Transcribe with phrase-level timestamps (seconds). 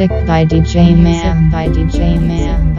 [0.00, 2.69] Music by DJ Man by DJ Man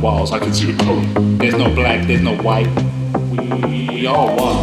[0.00, 0.32] walls.
[0.32, 1.36] I can see the.
[1.38, 2.68] There's no black, there's no white.
[3.64, 4.62] We all one.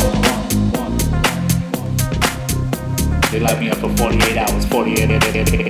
[3.32, 5.67] They locked me up for 48 hours, 48.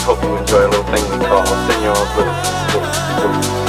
[0.00, 3.65] hope you enjoy a little thing we call Senor Little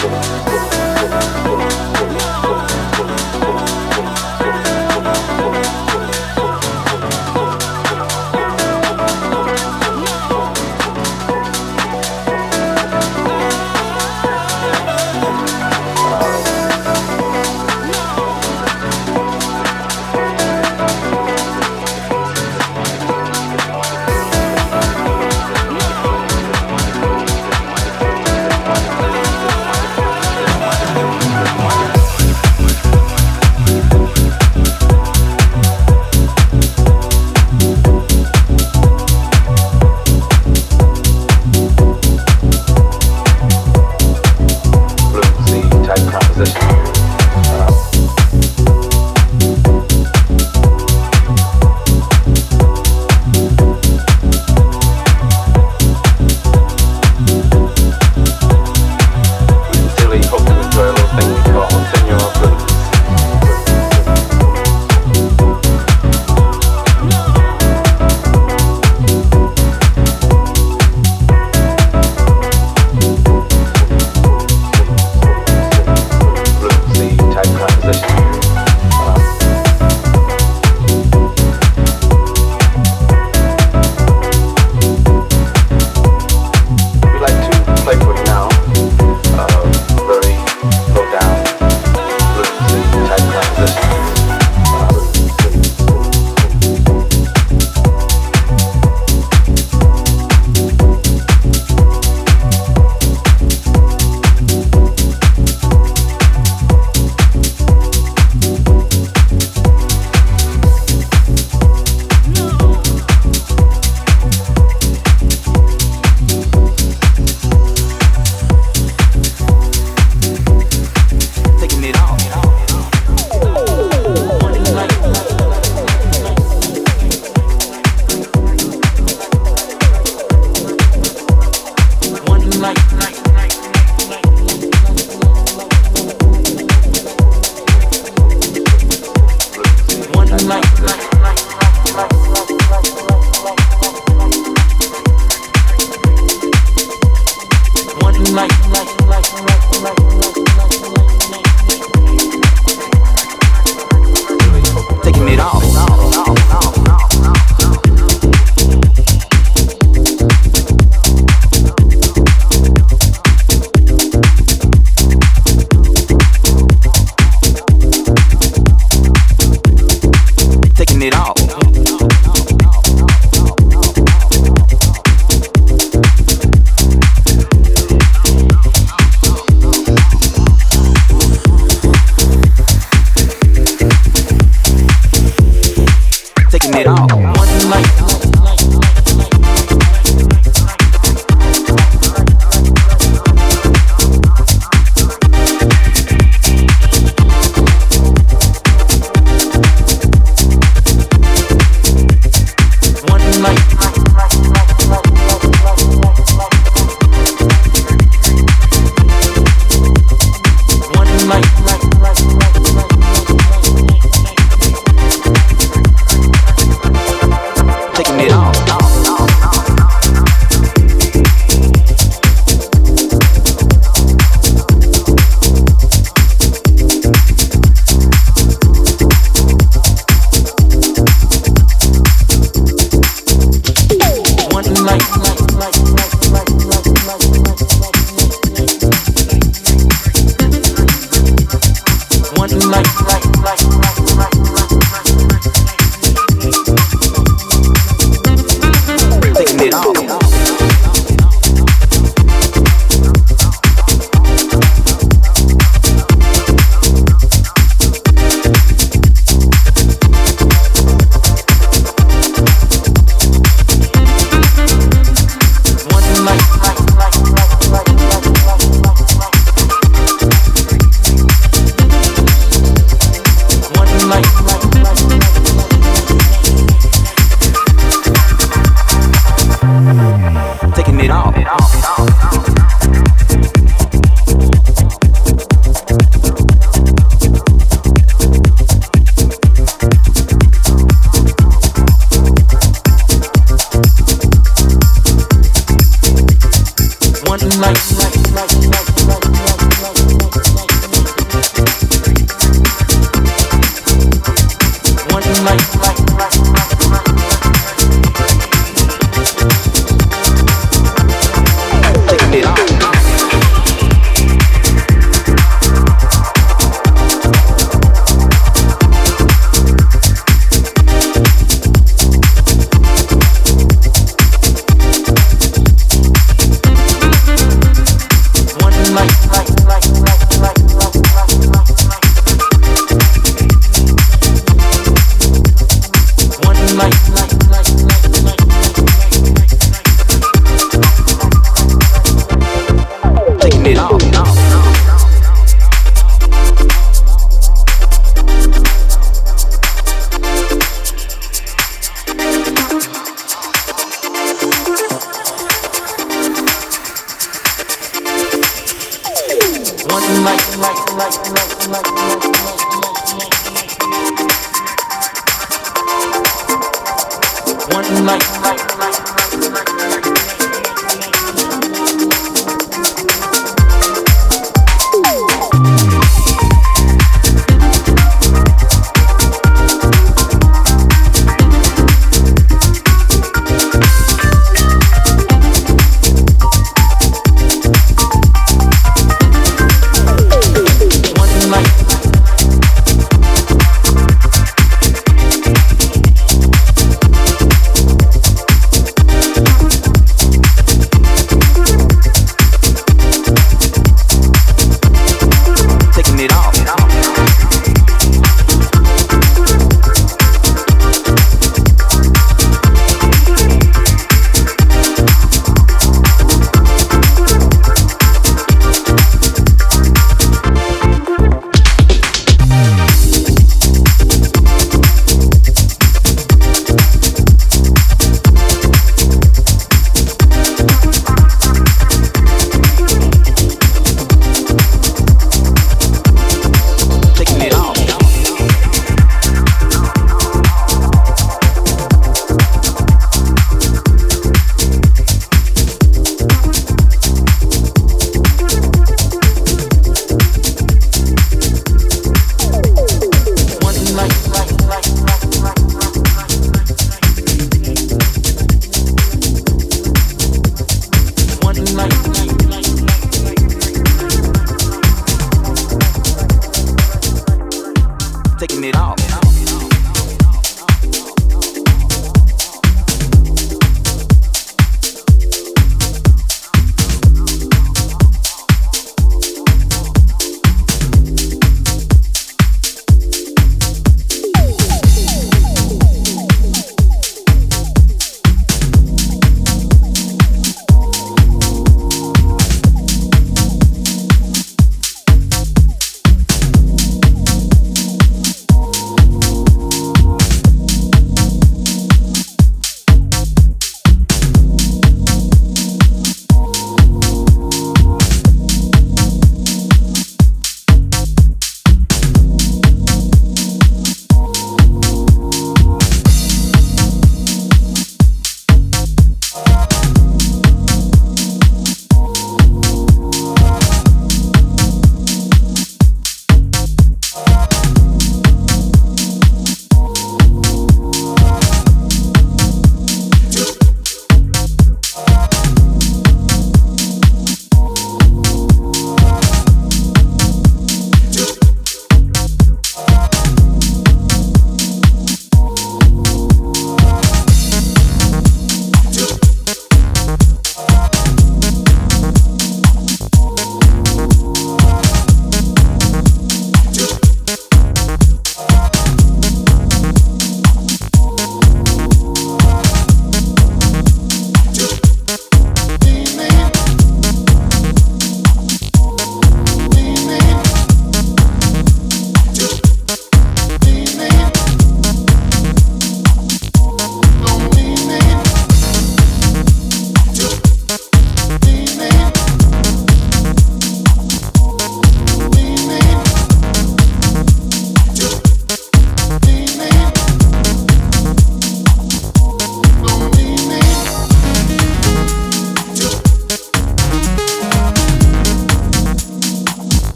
[218.19, 218.66] it off.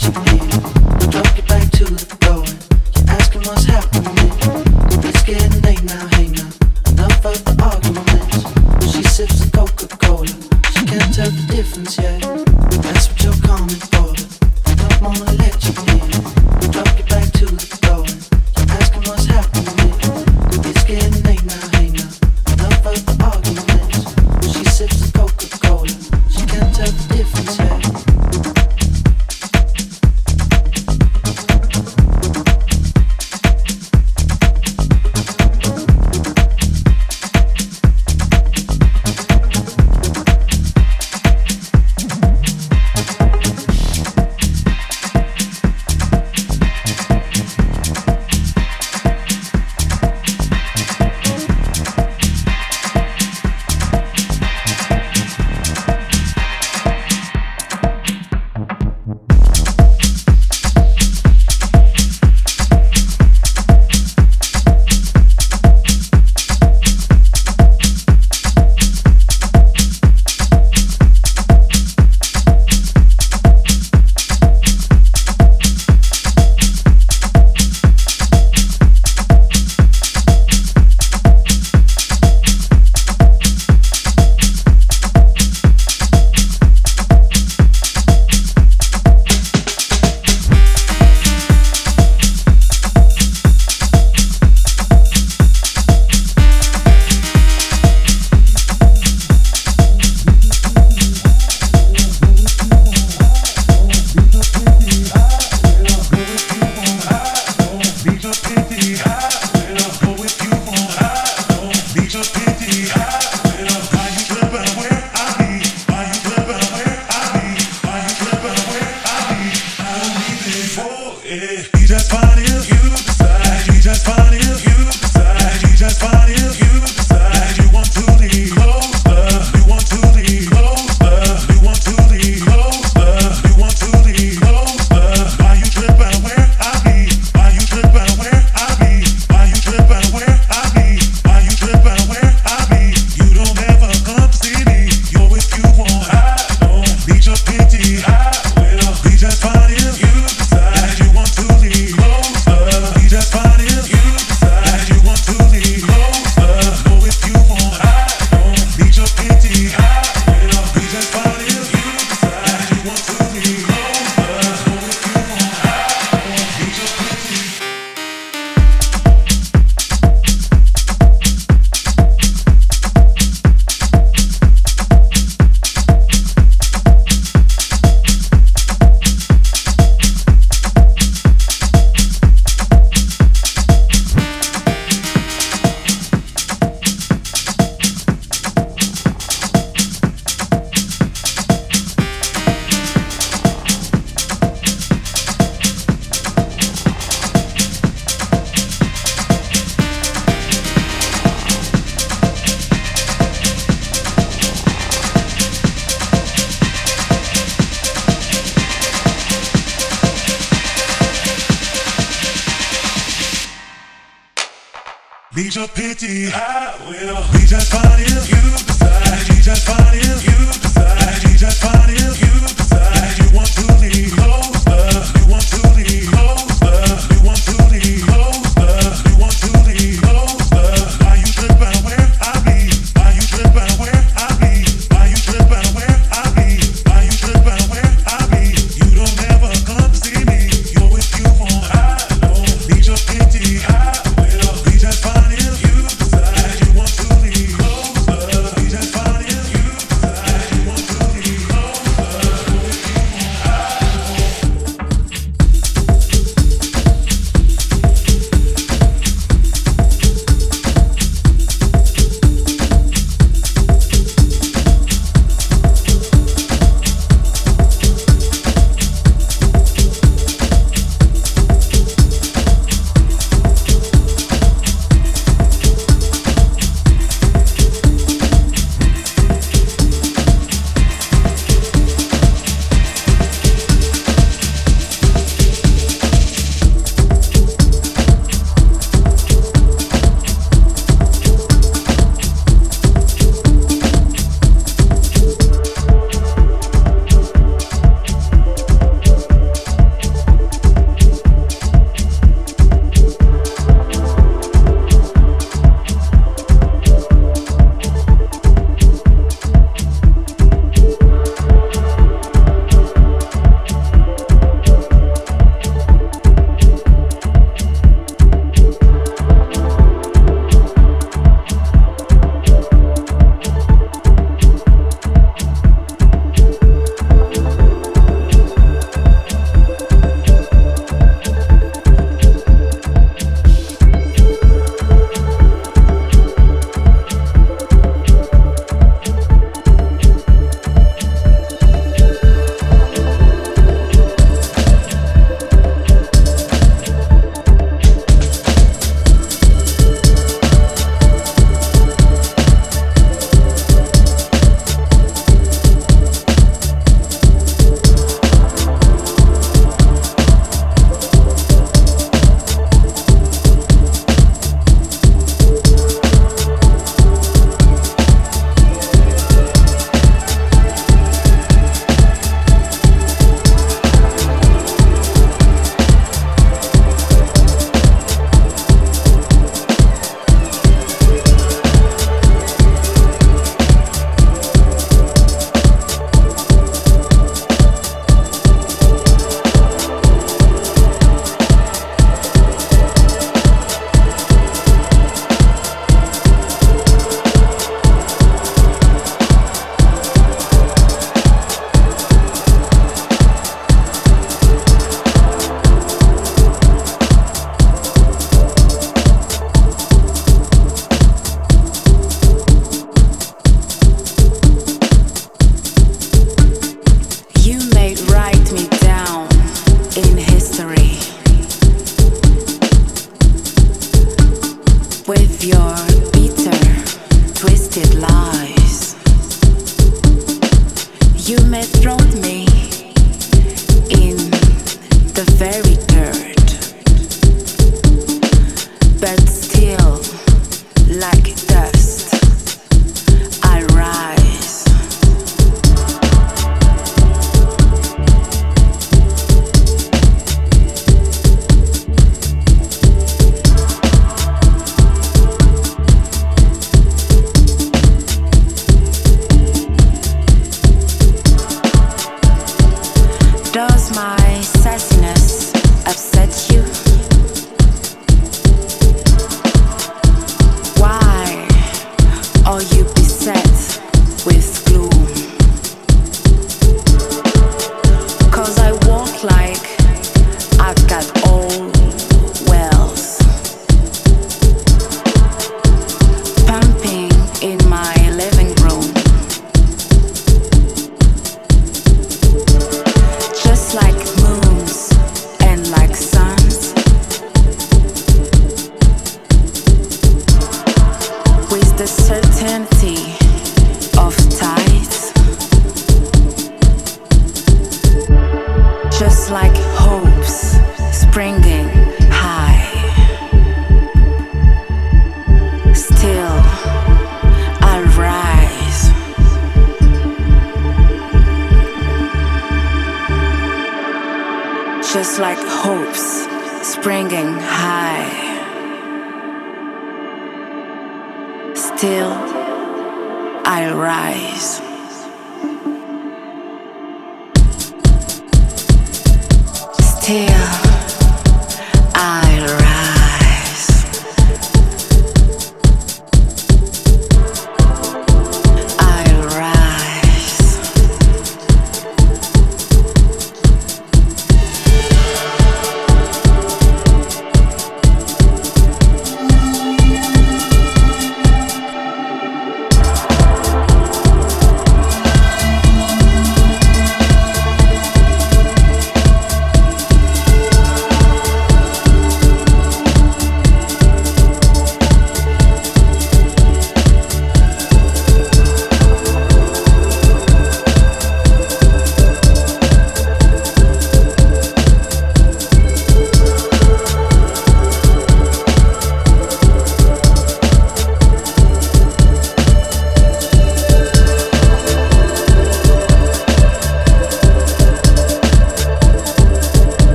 [0.00, 0.50] You need,
[1.10, 2.58] drop you back to the going.
[2.96, 4.23] You're asking what's happening.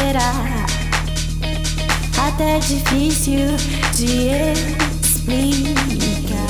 [0.00, 0.32] será
[2.26, 3.56] até difícil
[3.94, 4.30] de
[5.02, 6.49] explicar.